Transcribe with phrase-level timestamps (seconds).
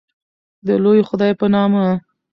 [0.67, 1.85] د لوی خدای په نامه